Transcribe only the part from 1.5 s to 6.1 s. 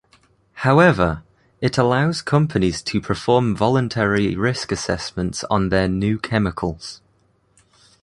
it allows companies to perform voluntary risk assessments on their